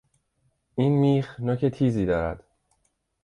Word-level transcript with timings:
این 0.75 0.91
میخ 0.99 1.39
نوک 1.39 1.65
تیزی 1.65 2.05
دارد. 2.05 2.43